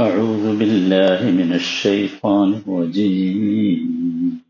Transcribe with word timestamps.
أعوذ 0.00 0.58
بالله 0.58 1.30
من 1.30 1.52
الشيطان 1.52 2.52
الرجيم. 2.52 4.42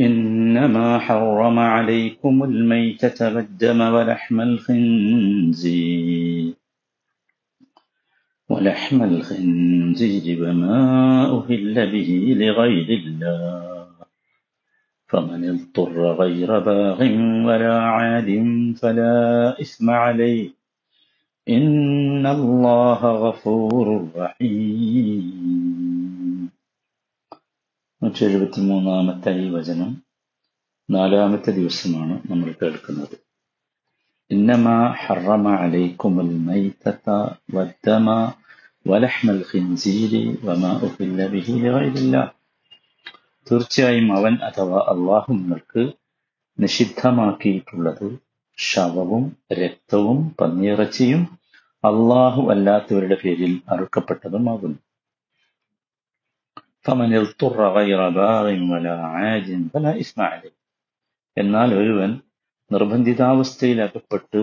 إنما 0.00 0.98
حرم 0.98 1.58
عليكم 1.58 2.44
الميتة 2.44 3.34
والدم 3.34 3.80
ولحم 3.80 4.40
الخنزير. 4.40 5.74
ولحم 8.48 9.02
الخنزير 9.02 10.42
وما 10.42 10.80
أهل 11.38 11.92
به 11.92 12.34
لغير 12.38 12.88
الله. 12.98 13.86
فمن 15.06 15.48
اضطر 15.50 16.12
غير 16.12 16.58
باغ 16.58 17.02
ولا 17.46 17.82
عاد 17.82 18.30
فلا 18.82 19.56
إثم 19.60 19.90
عليه. 19.90 20.63
إن 21.47 22.25
الله 22.27 23.01
غفور 23.25 23.85
رحيم 24.15 25.25
നൂറ്റി 28.01 28.21
എഴുപത്തി 28.27 28.61
മൂന്നാമത്തെ 28.67 29.31
ഈ 29.39 29.47
വചനം 29.55 29.89
നാലാമത്തെ 30.89 31.51
ദിവസമാണ് 31.59 32.15
നമ്മൾ 32.29 32.51
കേൾക്കുന്നത് 32.61 33.15
إنما 34.31 34.77
حرم 34.93 35.45
عليكم 35.61 36.13
الميتة 36.25 37.07
والدم 37.55 38.07
ولحم 38.85 39.27
الخنزير 39.29 40.11
وما 40.45 40.71
أهل 40.77 41.19
به 41.33 41.47
لغير 41.63 41.95
الله 42.03 42.25
തീർച്ചയായും 43.47 44.09
അവൻ 44.17 44.33
അഥവാ 44.47 44.79
അള്ളാഹു 44.93 45.29
നിങ്ങൾക്ക് 45.33 45.83
നിഷിദ്ധമാക്കിയിട്ടുള്ളത് 46.59 48.07
ശവവും 48.58 49.24
രക്തവും 49.52 50.36
പന്നിയിറച്ചിയും 50.40 51.22
അള്ളാഹു 51.84 52.42
അല്ലാത്തവരുടെ 52.50 53.14
പേരിൽ 53.14 53.62
അറുക്കപ്പെട്ടതുമാകുന്നു. 53.68 54.78
എന്നാൽ 61.36 61.74
ഒരുവൻ 61.74 62.20
നിർബന്ധിതാവസ്ഥയിലകപ്പെട്ട് 62.70 64.40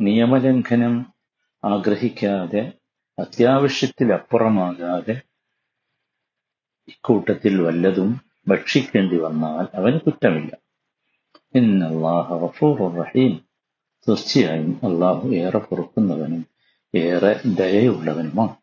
നിയമലംഘനം 0.00 1.06
ആഗ്രഹിക്കാതെ 1.64 2.62
അത്യാവശ്യത്തിലപ്പുറമാകാതെ 3.18 5.16
ഇക്കൂട്ടത്തിൽ 6.88 7.62
വല്ലതും 7.62 8.10
ഭക്ഷിക്കേണ്ടി 8.48 9.16
വന്നാൽ 9.16 9.66
അവന് 9.74 10.00
കുറ്റമില്ല. 10.00 10.52
ഇന്നല്ലാഹ 11.54 12.46
ഗഫൂറുർ 12.46 12.94
റഹീം. 12.94 13.44
തീർച്ചയായും 14.08 14.80
അള്ളാഹു 14.82 15.28
ഏറെ 15.28 15.58
പൊറുക്കുന്നവനും 15.58 16.46
ഏറെ 16.94 17.40
ദയയുള്ളവനുമാണ്. 17.44 18.56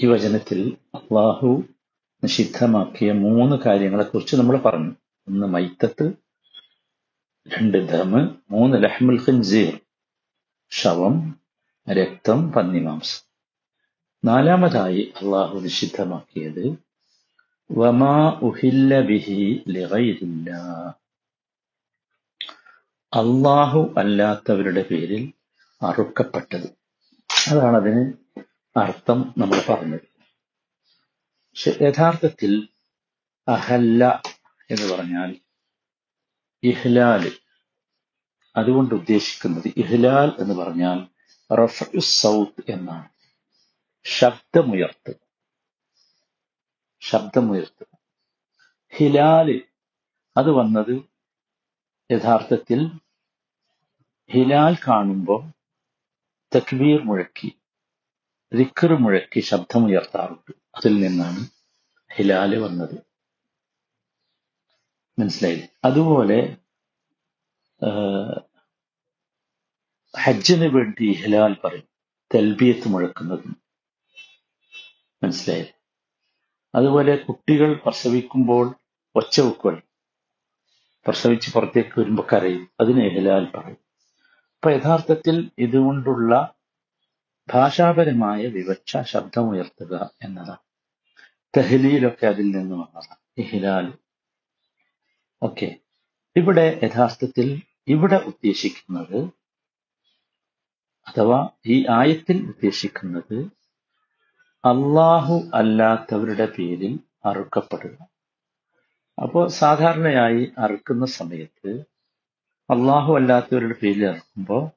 ഈ 0.00 0.06
വചനത്തിൽ 0.06 0.76
അള്ളാഹു 0.94 1.64
നിഷിദ്ധമാക്കിയ 2.24 3.12
മൂന്ന് 3.12 3.56
കാര്യങ്ങളെക്കുറിച്ച് 3.56 4.36
നമ്മൾ 4.36 4.56
പറഞ്ഞു. 4.56 4.92
ഒന്ന് 5.28 5.46
മൈത്തത്ത് 5.46 6.12
രണ്ട് 7.48 7.88
ധമ് 7.88 8.28
മൂന്ന് 8.50 8.82
ലഹ്മുൽ 8.82 9.20
ഖിൻസീർ 9.20 9.80
ശവം 10.70 11.40
രക്തം 11.90 12.52
പന്നിമാംസം. 12.52 13.26
നാലാമതായി 14.24 15.12
അള്ളാഹു 15.22 15.58
നിഷിദ്ധമാക്കിയത് 15.58 16.85
വമാ 17.70 18.30
ഉഹില്ല 18.42 19.00
ബിഹി 19.00 19.62
അള്ളാഹു 23.14 23.94
അല്ലാത്തവരുടെ 23.98 24.82
പേരിൽ 24.82 25.32
അറുക്കപ്പെട്ടത്. 25.82 26.66
അതാണ് 27.50 27.76
അതിന് 27.76 28.12
അർത്ഥം 28.78 29.34
നമ്മൾ 29.38 29.62
പറഞ്ഞത്. 29.68 30.00
പക്ഷെ 31.26 31.76
യഥാർത്ഥത്തിൽ 31.80 32.68
അഹല്ല 33.48 34.22
എന്ന് 34.70 34.92
പറഞ്ഞാൽ 34.92 35.36
ഇഹ്ലാൽ. 36.62 37.32
അതുകൊണ്ട് 38.56 38.94
ഉദ്ദേശിക്കുന്നത് 38.94 39.72
ഇഹ്ലാൽ 39.76 40.32
എന്ന് 40.38 40.54
പറഞ്ഞാൽ 40.54 41.06
റഫു 41.54 41.98
സൗത്ത് 41.98 42.70
എന്നാണ്. 42.70 43.08
ശബ്ദമുയർത്തുക. 44.04 45.25
ശബ്ദമുയർത്തുക 47.10 47.90
ഹിലാൽ 48.94 49.48
അത് 50.36 50.50
വന്നത് 50.50 50.94
യഥാർത്ഥത്തിൽ 52.10 52.80
ഹിലാൽ 54.30 54.74
കാണുമ്പോൾ 54.88 55.42
തക്ബീർ 56.52 56.98
മുഴക്കി 57.04 57.50
റിക്കർ 58.58 58.92
മുഴക്കി 58.94 59.40
ശബ്ദമുയർത്താറുണ്ട്. 59.40 60.52
അതിൽ 60.76 60.94
നിന്നാണ് 61.00 61.42
ഹിലാൽ 62.16 62.58
വന്നത്. 62.58 62.96
മനസ്സിലായില്ലേ? 65.18 65.68
അതുപോലെ 65.84 66.38
ഹജ്ജിന് 70.14 70.66
വേണ്ടി 70.66 71.06
ഹിലാൽ 71.12 71.56
പറയും 71.64 71.88
തെൽബിയത്ത് 72.34 72.88
മുഴക്കുന്നതും. 72.88 73.54
മനസ്സിലായില്ലേ? 75.22 75.75
അതുപോലെ 76.76 77.16
കുട്ടികൾ 77.16 77.74
പ്രസവിക്കുമ്പോൾ 77.74 78.74
ഒച്ച 79.14 79.40
വെക്കുകൾ 79.40 79.82
പ്രസവിച്ച് 81.06 81.52
പുറത്തേക്ക് 81.52 82.00
വരുമ്പോൾ 82.00 82.26
കരയും. 82.32 82.70
അതിന് 82.80 83.08
ഹിലാൽ 83.08 83.44
പറയും. 83.44 83.78
അപ്പൊ 84.54 84.70
യഥാർത്ഥത്തിൽ 84.70 85.50
ഇതുകൊണ്ടുള്ള 85.58 86.54
ഭാഷാപരമായ 87.54 88.46
വിവക്ഷ 88.46 88.96
ശബ്ദമുയർത്തുക 89.02 90.10
എന്നതാണ്. 90.22 90.58
തെഹലിയിലൊക്കെ 91.56 92.26
അതിൽ 92.26 92.50
നിന്ന് 92.50 92.74
വന്നതാണ്. 92.74 93.16
ഇഹിലാൽ 93.38 93.92
ഓക്കെ. 95.42 95.76
ഇവിടെ 96.36 96.80
യഥാർത്ഥത്തിൽ 96.82 97.62
ഇവിടെ 97.88 98.16
ഉദ്ദേശിക്കുന്നത് 98.16 99.30
അഥവാ 101.08 101.48
ഈ 101.66 101.86
ആയത്തിൽ 101.86 102.46
ഉദ്ദേശിക്കുന്നത് 102.46 103.50
അള്ളാഹു 104.66 105.50
അല്ലാത്തവരുടെ 105.54 106.46
പേരിൽ 106.46 106.98
അറുക്കപ്പെടുക. 107.24 108.08
അപ്പോൾ 109.22 109.48
സാധാരണയായി 109.48 110.52
അറുക്കുന്ന 110.58 111.06
സമയത്ത് 111.06 111.70
അള്ളാഹു 112.70 113.16
അല്ലാത്തവരുടെ 113.16 113.74
പേരിൽ 113.82 114.06
അറുക്കുമ്പോൾ 114.06 114.70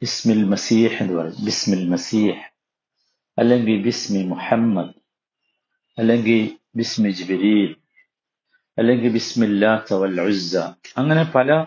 ബിസ്മിൽ 0.00 0.44
മസീഹ് 0.44 1.02
എന്ന് 1.02 1.14
പറയും. 1.14 1.44
ബിസ്മിൽ 1.44 1.88
മസീഹ്. 1.88 2.42
അല്ലെങ്കിൽ 3.38 3.82
ബിസ്മി 3.82 4.22
മുഹമ്മദ്. 4.22 4.94
അല്ലെങ്കിൽ 5.98 6.58
ബിസ്മി 6.76 7.10
ജിബിരീൽ. 7.10 7.76
അല്ലെങ്കിൽ 8.78 9.12
ബിസ്മില്ലാ 9.12 9.84
ഉസ്സ. 10.26 10.56
അങ്ങനെ 10.96 11.32
പല 11.34 11.66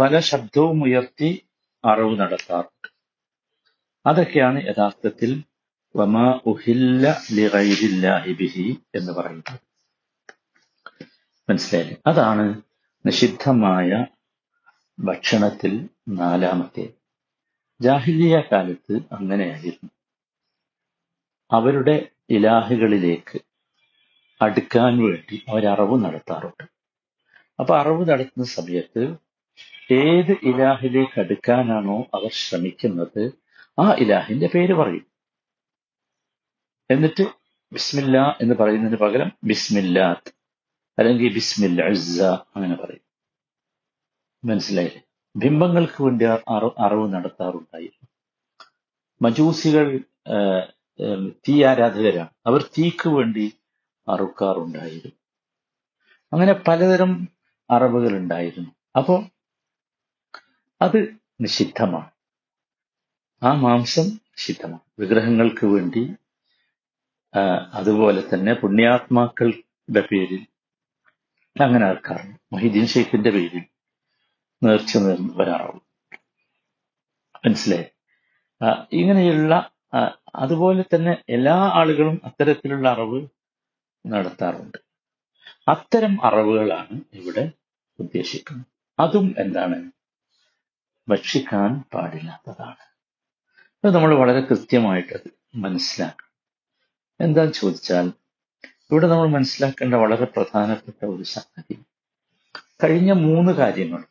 പല 0.00 0.18
ശബ്ദവും 0.18 0.84
ഉയർത്തി 0.84 1.46
അറിവ് 1.84 2.20
നടത്താറുണ്ട്. 2.20 2.88
അതൊക്കെയാണ് 4.06 4.66
യഥാർത്ഥത്തിൽ 4.66 5.44
ഉഹില്ല 6.46 7.22
എന്ന് 8.94 9.12
പറയുന്നത്. 9.12 9.60
മനസ്സിലായില്ലേ? 11.50 11.96
അതാണ് 12.06 12.62
നിഷിദ്ധമായ 13.06 14.06
ഭക്ഷണത്തിൽ 14.98 15.88
നാലാമത്തെ. 16.08 16.88
ജാഹിലിയ 17.80 18.42
കാലത്ത് 18.52 19.00
അങ്ങനെയായിരുന്നു. 19.12 19.90
അവരുടെ 21.52 22.08
ഇലാഹുകളിലേക്ക് 22.30 23.40
അടുക്കാൻ 24.42 25.04
വേണ്ടി 25.04 25.44
അവർ 25.48 25.66
അറിവ് 25.66 26.04
നടത്താറുണ്ട്. 26.04 26.64
അപ്പൊ 27.60 27.76
അറിവ് 27.76 28.08
നടത്തുന്ന 28.08 28.44
സമയത്ത് 28.44 29.16
ഏത് 29.92 30.32
ഇലാഹിലേക്ക് 30.42 31.20
അടുക്കാനാണോ 31.20 32.00
അവർ 32.14 32.30
ശ്രമിക്കുന്നത് 32.32 33.32
ആ 33.78 33.94
ഇലാഹിന്റെ 33.98 34.50
പേര് 34.54 34.74
പറയും. 34.74 35.13
എന്നിട്ട് 36.90 37.24
ബിസ്മില്ല 37.72 38.38
എന്ന് 38.40 38.54
പറയുന്നതിന് 38.54 38.96
പകരം 38.96 39.30
ബിസ്മില്ലാത്ത്. 39.44 40.30
അല്ലെങ്കിൽ 40.98 41.34
ബിസ്മിൽ 41.34 41.82
അഴ്സ 41.82 42.20
അങ്ങനെ 42.56 42.74
പറയും. 42.74 43.04
മനസ്സിലായില്ലേ 44.44 45.02
ബിംബങ്ങൾക്ക് 45.36 46.02
വേണ്ടി 46.02 46.24
അറിവ് 46.24 47.14
നടത്താറുണ്ടായിരുന്നു 47.14 48.08
മജൂസികൾ 49.22 50.00
തീ 51.48 51.64
ആരാധകരാണ്. 51.64 52.28
അവർ 52.46 52.60
തീക്ക് 52.78 53.08
വേണ്ടി 53.08 53.46
അറുക്കാറുണ്ടായിരുന്നു. 54.08 55.12
അങ്ങനെ 56.32 56.52
പലതരം 56.68 57.28
അറിവുകൾ 57.70 58.16
ഉണ്ടായിരുന്നു 58.16 58.70
അപ്പോ 58.96 59.14
അത് 60.82 60.98
നിഷിദ്ധമാണ്. 61.40 62.10
ആ 63.42 63.52
മാംസം 63.54 64.02
നിഷിദ്ധമാണ്. 64.02 64.84
വിഗ്രഹങ്ങൾക്ക് 64.98 65.66
വേണ്ടി 65.66 66.02
അതുപോലെ 67.72 68.22
തന്നെ 68.34 68.52
പുണ്യാത്മാക്കളുടെ 68.52 70.00
പേരിൽ 70.00 70.46
അങ്ങനെ 71.62 71.86
ആൾക്കാരുണ്ട് 71.86 72.38
മൊഹീദ്ദീൻ 72.52 72.86
ഷെയ്ഖിന്റെ 72.86 73.30
പേരിൽ 73.30 73.62
നേർച്ച 74.62 74.98
നേർന്ന് 74.98 75.34
വരാറുള്ളൂ 75.34 75.84
മനസ്സിലായി? 77.46 77.84
ഇങ്ങനെയുള്ള 78.92 79.70
അതുപോലെ 80.34 80.82
തന്നെ 80.82 81.24
എല്ലാ 81.28 81.54
ആളുകളും 81.54 82.20
അത്തരത്തിലുള്ള 82.24 82.88
അറിവ് 82.88 83.28
നടത്താറുണ്ട്. 84.06 84.78
അത്തരം 85.68 86.24
അറിവുകളാണ് 86.24 87.00
ഇവിടെ 87.14 87.50
ഉദ്ദേശിക്കുന്നത്. 88.00 88.66
അതും 88.98 89.34
എന്താണ്? 89.38 89.90
ഭക്ഷിക്കാൻ 91.08 91.84
പാടില്ലാത്തതാണ്. 91.94 92.84
അത് 93.84 93.94
നമ്മൾ 93.94 94.14
വളരെ 94.14 94.40
കൃത്യമായിട്ട് 94.40 95.12
അത് 95.12 95.30
മനസ്സിലാക്കണം. 95.54 96.23
എന്താന്ന് 97.20 97.52
ചോദിച്ചാൽ 97.52 98.12
ഇവിടെ 98.90 99.06
നമ്മൾ 99.06 99.28
മനസ്സിലാക്കേണ്ട 99.28 99.94
വളരെ 99.94 100.24
പ്രധാനപ്പെട്ട 100.24 101.04
ഒരു 101.04 101.22
സംഗതി. 101.22 101.78
കഴിഞ്ഞ 102.84 103.12
മൂന്ന് 103.12 103.52
കാര്യങ്ങൾ. 103.52 104.04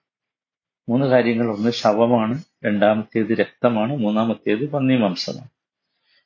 മൂന്ന് 0.89 1.07
കാര്യങ്ങൾ. 1.07 1.55
ഒന്ന് 1.55 1.71
ശവമാണ് 1.71 2.43
രണ്ടാമത്തേത് 2.65 3.33
രക്തമാണ് 3.33 3.97
മൂന്നാമത്തേത് 3.97 4.69
പന്നി 4.71 4.97
മാംസമാണ് 4.97 5.47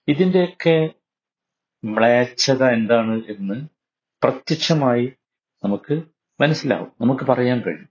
ഇതിന്റെയൊക്കെ 0.08 0.90
മ്ലേച്ഛത 1.86 2.64
എന്താണ് 2.64 3.22
എന്ന് 3.30 3.68
പ്രത്യക്ഷമായി 4.24 5.14
നമുക്ക് 5.64 6.02
മനസ്സിലാവും. 6.42 6.92
നമുക്ക് 7.02 7.24
പറയാൻ 7.24 7.62
കഴിയും. 7.62 7.90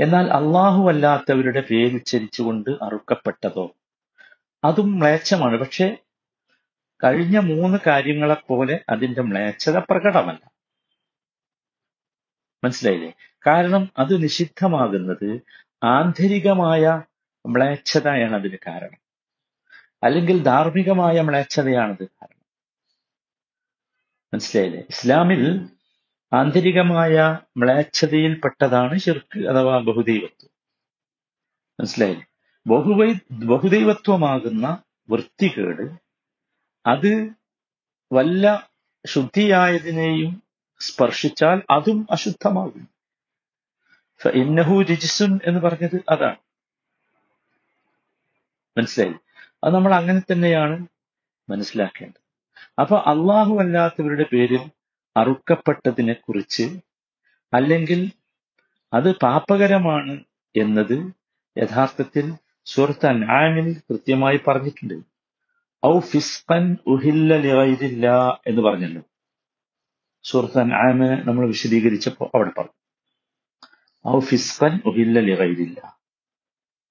എന്നാൽ 0.00 0.30
അള്ളാഹു 0.30 0.88
അല്ലാത്തവരുടെ 0.88 1.60
പേരുച്ചരിച്ചുകൊണ്ട് 1.60 2.70
അറുക്കപ്പെട്ടതോ? 2.70 3.76
അതും 4.64 4.98
മ്ലേച്ഛമാണ്. 4.98 5.56
പക്ഷെ 5.56 5.96
കഴിഞ്ഞ 7.04 7.38
മൂന്ന് 7.38 7.78
കാര്യങ്ങളെ 7.86 8.34
പോലെ 8.34 8.84
അതിന്റെ 8.88 9.22
മ്ലേച്ഛത 9.22 9.76
പ്രകടമല്ല. 9.76 10.50
മനസ്സിലായില്ലേ? 12.64 13.12
കാരണം 13.46 13.90
അത് 13.98 14.22
നിഷിദ്ധമാകുന്നത് 14.22 15.40
ആന്തരികമായ 15.82 17.02
മ്ലേച്ഛതയാണ് 17.46 18.34
അതിന് 18.34 18.56
കാരണം. 18.66 18.98
അല്ലെങ്കിൽ 20.02 20.42
ധാർമ്മികമായ 20.42 21.20
മ്ലേച്ഛതയാണത് 21.20 22.04
കാരണം. 22.04 22.42
മനസ്സിലായില്ലേ? 24.34 24.80
ഇസ്ലാമിൽ 24.80 25.68
ആന്തരികമായ 26.32 27.38
മ്ലേച്ഛതയിൽപ്പെട്ടതാണ് 27.56 28.98
ഷിർക്ക് 28.98 29.46
അഥവാ 29.46 29.78
ബഹുദൈവത്വം. 29.78 30.50
മനസ്സിലായില്ലേ? 31.80 32.26
ബഹുവൈ 32.66 33.14
ബഹുദൈവത്വമാകുന്ന 33.30 34.82
വൃത്തികേട് 35.10 36.01
അത് 36.86 37.30
വല്ല 38.12 38.70
ശുദ്ധിയായതിനെയും 39.06 40.42
സ്പർശിച്ചാൽ 40.80 41.62
അതും 41.70 42.06
അശുദ്ധമാകും. 42.10 42.88
ഇന്നഹു 44.34 44.82
രജിസുൻ 44.82 45.40
എന്ന് 45.44 45.60
പറഞ്ഞത് 45.60 46.04
അതാണ്. 46.08 46.36
മനസ്സിലായി? 48.78 49.14
അത് 49.64 49.74
നമ്മൾ 49.74 49.94
അങ്ങനെ 49.94 50.20
തന്നെയാണ് 50.20 50.86
മനസ്സിലാക്കേണ്ടത്. 51.50 52.22
അപ്പൊ 52.80 52.98
അള്ളാഹു 52.98 53.58
അല്ലാത്തവരുടെ 53.58 54.22
പേരിൽ 54.22 54.70
അറുക്കപ്പെട്ടതിനെ 55.16 56.12
കുറിച്ച് 56.12 56.80
അല്ലെങ്കിൽ 57.54 58.12
അത് 58.94 59.16
പാപകരമാണ് 59.16 60.24
എന്നത് 60.56 61.12
യഥാർത്ഥത്തിൽ 61.58 62.34
സൂറത്ത് 62.66 63.06
അൻആമിൽ 63.06 63.80
കൃത്യമായി 63.90 64.40
പറഞ്ഞിട്ടുണ്ട്. 64.46 65.11
ഔ 65.86 65.98
ഫിസ്ഖൻ 65.98 66.76
ഉഹില്ല 66.86 67.36
ലിഗൈരില്ല 67.36 68.06
എന്ന് 68.46 68.62
പറഞ്ഞല്ലോ. 68.62 69.02
സൂറത്ത് 70.24 70.58
അൻആമ് 70.58 71.28
നമ്മൾ 71.28 71.46
വിശദീകരിച്ചപ്പോൾ 71.46 72.30
അവിടെ 72.34 72.50
പറഞ്ഞു. 72.58 72.78
ഔ 74.16 74.20
ഫിസ്ഖൻ 74.20 74.80
ഉഹില്ല 74.84 75.20
ലിഗൈരില്ല. 75.20 75.98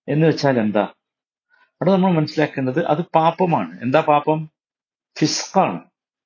എന്ന് 0.07 0.27
വെച്ചാൽ 0.27 0.59
എന്താ? 0.59 0.81
അവിടെ 1.81 1.91
നമ്മൾ 1.91 2.11
മനസ്സിലാക്കേണ്ടത് 2.11 2.85
അത് 2.85 3.01
പാപമാണ്. 3.15 3.81
എന്താ 3.81 4.01
പാപം? 4.01 4.49
ഫിസ്ഖാണ്. 5.19 5.79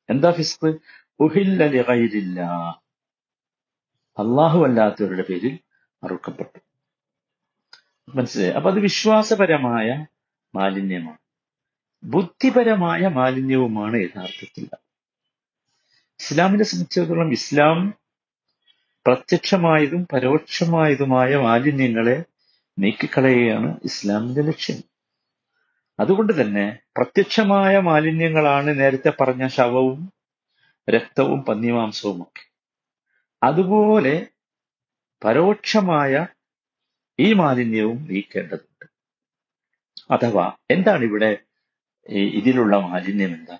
എന്താ 0.09 0.31
ഫിസ്ഖ്? 0.31 0.77
ഉഹില്ല 1.19 1.65
ലിഗൈരില്ല. 1.65 2.41
അള്ളാഹു 4.17 4.63
അല്ലാത്തവരുടെ 4.63 5.21
പേരിൽ 5.21 5.59
അറുക്കപ്പെട്ടു 6.03 6.59
മനസ്സിലായി? 8.15 8.51
അപ്പൊ 8.51 8.71
അത് 8.71 8.79
വിശ്വാസപരമായ 8.79 10.05
മാലിന്യമാണ്. 10.55 11.24
ബുദ്ധിപരമായ 12.03 13.07
മാലിന്യവുമാണ് 13.07 13.95
യഥാർത്ഥത്തിൽ. 13.97 14.65
ഇസ്ലാമിനെ 16.19 16.63
സംബന്ധിച്ചിടത്തോളം 16.63 17.31
ഇസ്ലാം 17.31 17.93
പ്രത്യക്ഷമായതും 19.05 20.07
പരോക്ഷമായതുമായ 20.13 21.35
മാലിന്യങ്ങളെ 21.35 22.23
നീക്കിക്കളയുകയാണ് 22.79 23.79
ഇസ്ലാമിന്റെ 23.83 24.41
ലക്ഷ്യം. 24.41 24.83
അതുകൊണ്ട് 25.99 26.41
തന്നെ 26.41 26.79
പ്രത്യക്ഷമായ 26.97 27.79
മാലിന്യങ്ങളാണ് 27.79 28.79
നേരത്തെ 28.79 29.13
പറഞ്ഞ 29.21 29.47
ശവവും 29.47 30.13
രക്തവും 30.89 31.41
പന്നിമാംസവും 31.41 32.21
ഒക്കെ 32.21 32.45
അതുപോലെ 33.43 34.27
പരോക്ഷമായ 35.25 36.27
ഈ 37.19 37.33
മാലിന്യവും 37.33 38.07
നീക്കേണ്ടതുണ്ട്. 38.11 38.85
അഥവാ 40.11 40.53
എന്താണ് 40.71 41.03
ഇവിടെ 41.03 41.44
ഇതിലുള്ള 42.09 42.77
മാലിന്യം 42.77 43.33
എന്താ? 43.33 43.57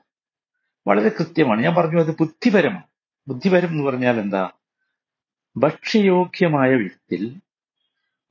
വളരെ 0.88 1.09
കൃത്യമാണ്. 1.09 1.62
ഞാൻ 1.62 1.75
പറഞ്ഞു 1.75 2.00
അത് 2.00 2.15
ബുദ്ധിപരമാണ്. 2.19 2.83
ബുദ്ധിപരം 3.27 3.68
എന്ന് 3.68 3.83
പറഞ്ഞാൽ 3.83 4.19
എന്താ? 4.19 4.50
ഭക്ഷ്യയോഗ്യമായ 5.57 6.69
വിധത്തിൽ 6.75 7.36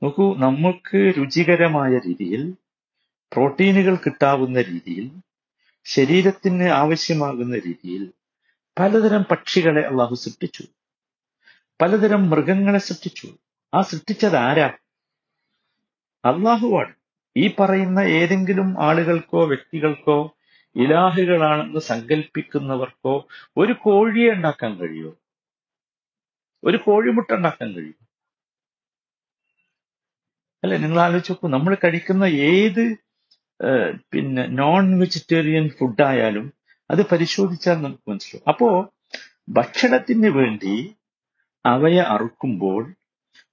നോക്കൂ 0.03 0.35
നമുക്ക് 0.37 1.13
രുചികരമായ 1.17 1.97
രീതിയിൽ 1.97 2.53
പ്രോട്ടീനുകൾ 3.33 3.95
കിട്ടാവുന്ന 3.95 4.61
രീതിയിൽ 4.61 5.11
ശരീരത്തിന് 5.85 6.63
ആവശ്യമാകുന്ന 6.63 7.59
രീതിയിൽ 7.59 8.11
പലതരം 8.79 9.23
പക്ഷികളെ 9.23 9.81
അള്ളാഹു 9.81 10.15
സൃഷ്ടിച്ചു. 10.15 10.63
പലതരം 11.81 12.29
മൃഗങ്ങളെ 12.29 12.79
സൃഷ്ടിച്ചു. 12.79 13.37
ആ 13.73 13.81
സൃഷ്ടിച്ചത് 13.81 14.35
ആരാ? 14.35 14.67
അള്ളാഹുവാണ്. 16.25 16.93
ഈ 17.35 17.45
പറയുന്ന 17.59 17.99
ഏതെങ്കിലും 18.19 18.69
ആളുകൾക്കോ 18.79 19.41
വ്യക്തികൾക്കോ 19.45 20.17
ഇലാഹുകളാണെന്ന് 20.75 21.81
സങ്കല്പിക്കുന്നവർക്കോ 21.89 23.13
ഒരു 23.57 23.73
കോഴിയെ 23.85 24.29
ഉണ്ടാക്കാൻ 24.31 24.71
കഴിയുമോ? 24.79 25.13
ഒരു 26.63 26.77
കോഴിമുട്ട 26.85 27.29
ഉണ്ടാക്കാൻ 27.33 27.69
കഴിയും 27.75 28.01
അല്ലെ 30.63 30.77
നിങ്ങൾ 30.77 30.99
ആലോചിച്ച് 30.99 31.31
നോക്കൂ 31.31 31.47
നമ്മൾ 31.47 31.73
കഴിക്കുന്ന 31.83 32.25
ഏത് 32.51 32.83
പിന്നെ 34.11 34.43
നോൺ 34.59 34.85
വെജിറ്റേറിയൻ 34.99 35.65
ഫുഡായാലും 35.79 36.47
അത് 36.89 37.01
പരിശോധിച്ചാൽ 37.11 37.77
നമുക്ക് 37.83 38.05
മനസ്സിലാവും. 38.11 38.47
അപ്പോ 38.49 38.69
ഭക്ഷണത്തിന് 39.49 40.29
വേണ്ടി 40.39 40.75
അവയെ 41.65 42.03
അറുക്കുമ്പോൾ 42.15 42.81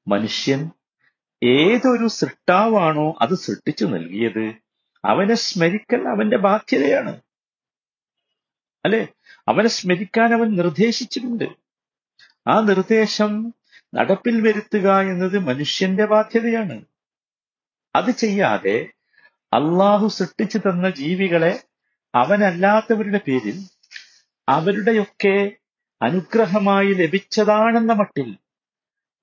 മനുഷ്യൻ 0.06 0.60
ഏതൊരു 1.42 2.08
സൃഷ്ടാവാണോ 2.08 3.18
അത് 3.20 3.34
സൃഷ്ടിച്ചു 3.34 3.84
നൽകിയത്? 3.84 4.54
അവനെ 5.04 5.34
സ്മരിക്കൽ 5.34 6.08
അവന്റെ 6.08 6.36
ബാധ്യതയാണ്. 6.36 7.20
അല്ലെ? 8.84 9.08
അവനെ 9.48 9.68
സ്മരിക്കാൻ 9.68 10.34
അവൻ 10.34 10.56
നിർദ്ദേശിച്ചിട്ടുണ്ട്. 10.56 11.44
ആ 12.48 12.60
നിർദ്ദേശം 12.60 13.54
നടപ്പിൽ 13.94 14.48
വരുത്തുക 14.48 15.00
എന്നത് 15.00 15.38
മനുഷ്യന്റെ 15.38 16.04
ബാധ്യതയാണ്. 16.04 16.84
അത് 17.96 18.10
ചെയ്യാതെ 18.10 18.88
അള്ളാഹു 19.52 20.08
സൃഷ്ടിച്ചു 20.08 20.58
തന്ന 20.58 20.90
ജീവികളെ 20.90 21.62
അവനല്ലാത്തവരുടെ 22.14 23.20
പേരിൽ 23.28 23.62
അവരുടെയൊക്കെ 24.48 25.50
അനുഗ്രഹമായി 26.02 26.86
ലഭിച്ചതാണെന്ന 26.86 27.92
മട്ടിൽ 27.92 28.38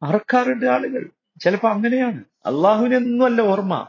അറക്കാറുണ്ട് 0.04 0.66
ആളുകൾ. 0.66 1.10
ചിലപ്പോ 1.40 1.70
അങ്ങനെയാണ്. 1.70 2.24
അള്ളാഹുവിനൊന്നുമല്ല 2.46 3.42
ഓർമ്മ. 3.42 3.88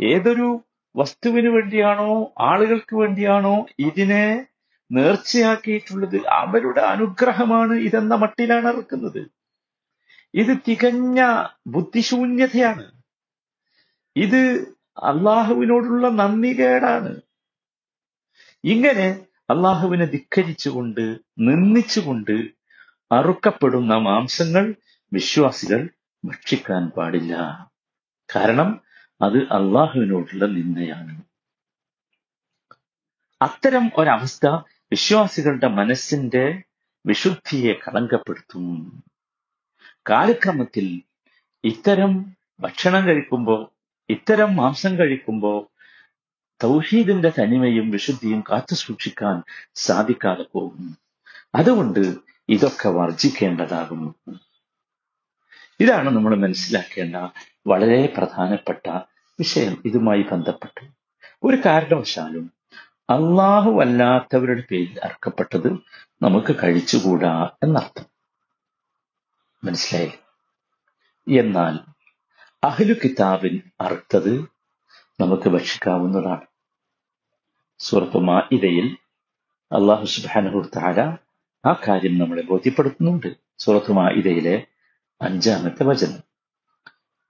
ഏതൊരു 0.00 0.64
വസ്തുവിന് 0.96 1.48
വേണ്ടിയാണോ 1.48 2.32
ആളുകൾക്ക് 2.40 2.96
വേണ്ടിയാണോ 2.96 3.66
ഇതിനെ 3.78 4.46
നേർച്ചയാക്കിയിട്ടുള്ളത്? 4.92 6.26
അവരുടെ 6.26 6.80
അനുഗ്രഹമാണ് 6.80 7.72
ഇതെന്ന 7.72 8.14
മട്ടിലാണ് 8.14 8.68
ഇറക്കുന്നത്. 8.68 9.30
ഇത് 10.34 10.56
തികഞ്ഞ 10.68 11.44
ബുദ്ധിശൂന്യതയാണ്. 11.66 12.92
ഇത് 14.16 14.74
അള്ളാഹുവിനോടുള്ള 15.02 16.08
നന്ദികേടാണ്. 16.08 17.20
ഇങ്ങനെ 18.64 19.26
അള്ളാഹുവിനെ 19.50 20.04
ധിക്കരിച്ചുകൊണ്ട് 20.04 21.18
നിന്ദിച്ചുകൊണ്ട് 21.38 22.48
അറുക്കപ്പെടുന്ന 23.12 23.96
മാംസങ്ങൾ 23.96 24.74
വിശ്വാസികൾ 25.12 25.88
ഭക്ഷിക്കാൻ 26.24 26.88
പാടില്ല. 26.88 27.36
കാരണം 28.36 28.80
അത് 29.22 29.38
അള്ളാഹുവിനോടുള്ള 29.38 30.46
നിന്ദയാണ്. 30.46 31.22
അത്തരം 33.42 33.90
ഒരവസ്ഥ 33.96 34.46
വിശ്വാസികളുടെ 34.68 35.66
മനസ്സിന്റെ 35.66 36.62
വിശുദ്ധിയെ 37.06 37.72
കളങ്കപ്പെടുത്തും. 37.72 39.04
കാലക്രമത്തിൽ 40.10 41.02
ഇത്തരം 41.64 42.36
ഭക്ഷണം 42.60 43.06
കഴിക്കുമ്പോ 43.06 43.72
ഇത്തരം 44.10 44.56
മാംസം 44.56 44.98
കഴിക്കുമ്പോ 44.98 45.70
തൗഹീദിന്റെ 46.62 47.32
തനിമയും 47.38 47.90
വിശുദ്ധിയും 47.90 48.40
കാത്തു 48.40 48.74
സൂക്ഷിക്കാൻ 48.74 49.42
സാധിക്കാതെ 49.74 50.42
പോകും 50.42 50.96
അതുകൊണ്ട് 51.54 52.14
ഇതൊക്കെ 52.48 52.88
വർജിക്കേണ്ടതാകുന്നു. 52.88 54.38
ഇതാണ് 55.82 56.10
നമ്മൾ 56.10 56.36
മനസ്സിലാക്കേണ്ട 56.36 57.16
വളരെ 57.66 58.14
പ്രധാനപ്പെട്ട 58.16 58.90
വിഷയം. 59.38 59.82
ഇതുമായി 59.84 60.22
ബന്ധപ്പെട്ട് 60.22 60.86
ഒരു 61.42 61.58
കാരണവശാലും 61.66 62.52
അള്ളാഹു 63.10 63.80
അല്ലാത്തവരുടെ 63.80 64.62
പേരിൽ 64.70 65.00
അർക്കപ്പെട്ടത് 65.04 65.72
നമുക്ക് 66.22 66.56
കഴിച്ചുകൂടാ 66.62 67.50
എന്നർത്ഥം. 67.62 68.04
മനസ്സിലായി 69.64 70.12
എന്നാൽ 71.38 71.78
അഹ്ലു 72.64 72.94
കിതാബിൻ 72.94 73.60
അറുത്തത് 73.80 74.48
നമുക്ക് 75.20 75.48
ഭക്ഷിക്കാവുന്നതാണ്. 75.48 76.46
സൂറത്ത് 77.78 78.16
മാഇദയിൽ 78.16 78.96
അള്ളാഹു 79.72 80.04
സുബ്ഹാനഹു 80.04 80.70
താര 80.76 81.00
ആ 81.66 81.80
കാര്യം 81.88 82.18
നമ്മളെ 82.18 82.42
ബോധ്യപ്പെടുത്തുന്നുണ്ട്. 82.42 83.36
സൂറത്ത് 83.58 83.92
മാഇദയിലെ 83.92 84.66
അഞ്ചാമത്തെ 85.21 85.83
വചനം 85.85 86.21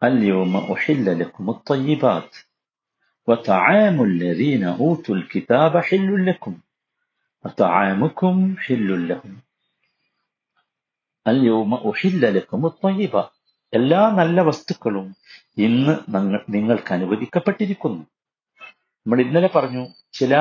اليوم 0.02 0.54
أحل 0.72 1.08
لكم 1.20 1.46
الطيبات 1.50 2.32
وطعام 3.28 3.98
الذين 4.04 4.64
أوتوا 4.80 5.16
الكتاب 5.16 5.74
حل 5.80 6.26
لكم 6.26 6.54
وطعامكم 7.46 8.36
حل 8.58 9.08
لهم 9.10 9.34
اليوم 11.26 11.72
أحل 11.90 12.22
لكم 12.38 12.62
الطيبات 12.66 13.32
എല്ലാ 13.74 14.02
നല്ല 14.20 14.38
വസ്തുക്കളും 14.42 15.08
ഇന്ന് 15.58 15.94
നങ്ങ- 16.10 16.44
നിങ്ങൾക്ക് 16.50 16.92
അനുവദിക്കപ്പെട്ടിരിക്കുന്നു 16.94 18.04
നമ്മൾ 19.06 19.20
ഇന്നലെ 19.22 19.50
പറഞ്ഞു 19.50 19.84
ചില 20.14 20.32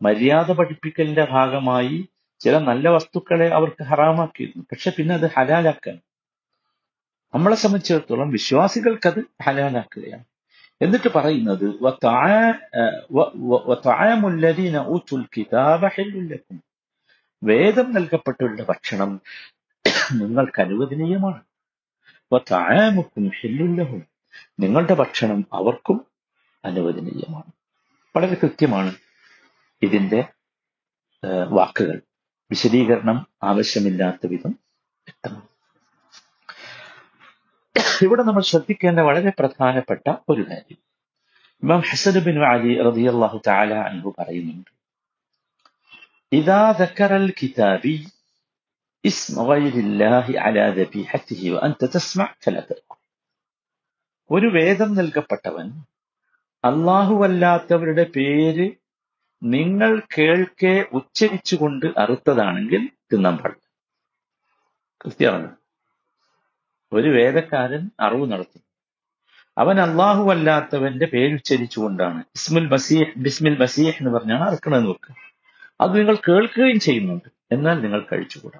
മര്യാദ 0.00 0.48
പഠിപ്പിക്കലിന്റെ 0.58 1.24
ഭാഗമായി 1.30 1.98
ചില 2.40 2.54
നല്ല 2.64 2.86
വസ്തുക്കളെ 2.88 3.48
അവർക്ക് 3.58 3.82
ഹറാമാക്കിയിരുന്നു 3.90 4.64
പക്ഷെ 4.70 4.90
പിന്നെ 4.96 5.14
അത് 5.14 5.26
ഹലാലാക്കാൻ 5.36 5.96
നമ്മളെ 7.33 7.55
സംബന്ധിച്ചിടത്തോളം 7.55 8.29
വിശ്വാസികൾക്കത് 8.29 9.23
ഹലാലാക്കുകയാണ്. 9.43 10.23
എന്നിട്ട് 10.81 11.09
പറയുന്നത് 11.15 11.83
"വതആ- 11.83 12.55
ഏഹ് 12.55 13.05
വ- 13.11 13.31
വ- 13.35 13.63
വതആമുല്ലദീന 13.65 14.77
കിതാബ 15.37 15.87
ഹില്ലുൽ 15.87 16.39
വേദം 17.43 17.93
നൽകപ്പെട്ടുള്ള 17.93 18.63
ഭക്ഷണം 18.63 19.21
നിങ്ങൾക്ക് 20.11 20.61
അനുവദനീയമാണ്. 20.61 21.41
വതആമുക്കും 22.33 23.31
ഹില്ലുൽ 23.41 23.79
ലഹും. 23.79 24.03
നിങ്ങളുടെ 24.59 24.93
ഭക്ഷണം 24.93 25.45
അവർക്കും 25.53 26.05
അനുവദനീയമാണ്. 26.65 27.51
വളരെ 28.15 28.37
കൃത്യമാണ് 28.43 28.95
ഇതിന്റെ 29.81 30.23
വാക്കുകൾ. 31.49 32.01
വിശദീകരണം 32.49 33.27
ആവശ്യമില്ലാത്ത 33.43 34.27
വിധം 34.27 34.49
വ്യക്തമാണ്. 35.07 35.50
ഇവിടെ 38.04 38.22
നമ്മൾ 38.22 38.44
ശ്രദ്ധിക്കേണ്ട 38.50 39.00
വളരെ 39.08 39.30
പ്രധാനപ്പെട്ട 39.40 40.04
ഒരു 40.32 40.42
കാര്യം 40.50 40.80
ഇമാം 41.62 41.80
ഹസൻ 41.88 42.16
ബിൻ 42.26 42.38
അലി 42.50 42.72
റളിയല്ലാഹു 42.88 43.38
തആല 43.46 43.72
അൻഹു 43.88 44.10
പറയുന്നുണ്ട് 44.18 44.72
ഇദാ 46.32 46.62
ذكر 46.80 47.10
الكتابي 47.16 47.96
اسم 49.04 49.34
غير 49.50 49.74
الله 49.86 50.26
على 50.44 50.64
ذبيحته 50.78 51.40
وأنت 51.54 51.80
تسمع 51.86 52.28
فلا 52.42 52.62
تأكل 52.62 52.98
ഒരു 54.30 54.48
വേദം 54.56 54.90
നൽകപ്പെട്ടവൻ 54.98 55.66
അല്ലാഹുവല്ലാത്തവരുടെ 56.64 58.04
പേര് 58.16 58.66
നിങ്ങൾ 59.42 59.90
കേൾക്കെ 60.14 60.74
ഉച്ചരിച്ചുകൊണ്ട് 60.98 61.86
അറുത്തതാണെങ്കിൽ 62.02 62.82
തിന്നാൻ 63.10 63.36
പാടില്ല 63.36 63.64
കൃത്യമാണ് 65.00 65.48
ഒരു 66.93 67.09
വേദക്കാരൻ 67.09 67.89
അറിവ് 67.99 68.31
നടത്തി 68.31 68.59
അവൻ 69.57 69.79
അള്ളാഹു 69.79 70.31
അല്ലാത്തവന്റെ 70.31 71.05
പേരുച്ചരിച്ചുകൊണ്ടാണ് 71.05 72.19
ഇസ്മുൽ 72.19 72.67
ബസീഹ് 72.67 73.19
ബിസ്മിൽ 73.19 73.57
ബസീഹ് 73.57 73.95
എന്ന് 73.99 74.11
പറഞ്ഞാണ് 74.11 74.43
അറക്കണമെന്ന് 74.43 74.89
വെക്കുക 74.89 75.15
അത് 75.81 75.97
നിങ്ങൾ 75.97 76.15
കേൾക്കുകയും 76.15 76.79
ചെയ്യുന്നുണ്ട്. 76.79 77.29
എന്നാൽ 77.51 77.81
നിങ്ങൾ 77.81 78.05
കഴിച്ചുകൂടാ. 78.11 78.59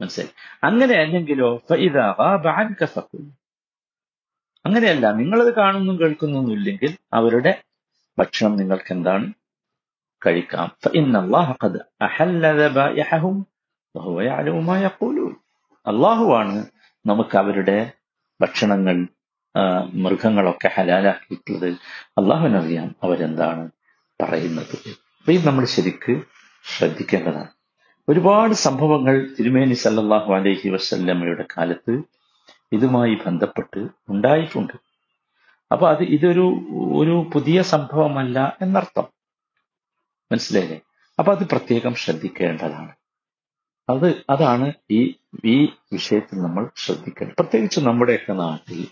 മനസ്സിലായി? 0.00 0.30
അങ്ങനെ 0.64 0.94
അല്ലെങ്കിലോ. 0.94 1.62
അങ്ങനെയല്ല 4.64 5.12
നിങ്ങളത് 5.12 5.54
കാണുന്നും 5.54 6.00
കേൾക്കുന്നൊന്നും 6.00 6.52
ഇല്ലെങ്കിൽ 6.52 6.98
അവരുടെ 7.12 7.62
ഭക്ഷണം 8.18 8.56
നിങ്ങൾക്ക് 8.56 8.92
എന്താണ്? 8.92 9.32
കഴിക്കാം. 10.26 10.76
അള്ളാഹുവാണ് 15.86 16.66
നമുക്ക് 17.06 17.36
അവരുടെ 17.36 17.92
ഭക്ഷണങ്ങൾ 18.40 19.06
മൃഗങ്ങളൊക്കെ 19.94 20.68
ഹലാലാക്കിയിട്ടുള്ളത്. 20.68 21.68
അള്ളാഹുവിനറിയാം 22.18 22.94
അവരെന്താണ് 23.02 23.70
പറയുന്നത്? 24.22 24.76
അപ്പൊ 25.18 25.32
ഇത് 25.32 25.46
നമ്മൾ 25.46 25.64
ശരിക്ക് 25.64 26.22
ശ്രദ്ധിക്കേണ്ടതാണ്. 26.64 27.48
ഒരുപാട് 28.08 28.54
സംഭവങ്ങൾ 28.54 29.14
തിരുമേനി 29.38 29.72
സല്ലാഹു 29.72 30.34
അലഹി 30.34 30.68
വസല്ലമ്മയുടെ 30.68 31.44
കാലത്ത് 31.56 32.02
ഇതുമായി 32.72 33.14
ബന്ധപ്പെട്ട് 33.26 33.88
ഉണ്ടായിട്ടുണ്ട്. 34.08 34.72
അപ്പൊ 35.72 35.90
അത് 35.90 36.02
ഇതൊരു 36.02 36.46
ഒരു 36.94 37.30
പുതിയ 37.34 37.62
സംഭവമല്ല 37.62 38.56
എന്നർത്ഥം. 38.62 39.06
മനസ്സിലായില്ലേ? 40.32 40.80
അപ്പൊ 41.18 41.34
അത് 41.34 41.44
പ്രത്യേകം 41.48 41.94
ശ്രദ്ധിക്കേണ്ടതാണ്. 41.94 42.92
അത് 43.90 44.24
അതാണ് 44.30 44.72
ഈ 44.90 45.00
ഈ 45.44 45.64
വിഷയത്തിൽ 45.92 46.38
നമ്മൾ 46.38 46.68
ശ്രദ്ധിക്കണം. 46.76 47.30
പ്രത്യേകിച്ച് 47.38 47.80
നമ്മുടെയൊക്കെ 47.80 48.32
നാട്ടിൽ 48.32 48.86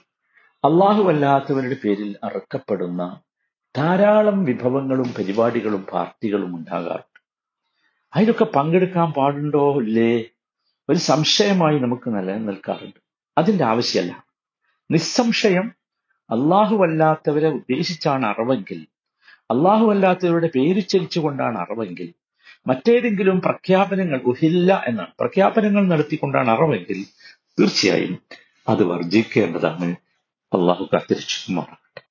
അള്ളാഹു 0.65 1.03
അല്ലാത്തവരുടെ 1.03 1.77
പേരിൽ 1.85 2.17
അറക്കപ്പെടുന്ന 2.25 3.21
ധാരാളം 3.77 4.45
വിഭവങ്ങളും 4.45 5.15
പരിപാടികളും 5.19 5.87
പാർട്ടികളും 5.93 6.57
ഉണ്ടാകാറുണ്ട്. 6.57 7.21
അതിലൊക്കെ 8.15 8.45
പങ്കെടുക്കാൻ 8.45 9.13
പാടുണ്ടോ 9.13 9.81
ഇല്ലേ? 9.81 10.25
ഒരു 10.89 10.99
സംശയമായി 10.99 11.79
നമുക്ക് 11.79 12.15
നിലനിൽക്കാറുണ്ട്. 12.15 13.01
അതിന്റെ 13.39 13.65
ആവശ്യമല്ല. 13.65 14.25
നിസ്സംശയം 14.91 15.73
അല്ലാത്തവരെ 16.31 17.49
ഉദ്ദേശിച്ചാണ് 17.49 18.27
അറിവെങ്കിൽ 18.27 18.87
അല്ലാത്തവരുടെ 19.51 20.51
പേരുച്ചരിച്ചുകൊണ്ടാണ് 20.55 21.59
അറിവെങ്കിൽ 21.59 22.15
മറ്റേതെങ്കിലും 22.67 23.41
പ്രഖ്യാപനങ്ങൾ 23.41 24.21
ഉഹില്ല 24.23 24.85
എന്നാണ്. 24.87 25.13
പ്രഖ്യാപനങ്ങൾ 25.21 25.89
നടത്തിക്കൊണ്ടാണ് 25.89 26.51
അറിവെങ്കിൽ 26.51 27.05
തീർച്ചയായും 27.61 28.15
അത് 28.69 28.83
വർജിക്കേണ്ടതാണ്. 28.85 29.89
അള്ളാഹു 30.53 30.89
കാത്തിരിച്ചു. 30.93 31.53
മാറാം 31.53 31.84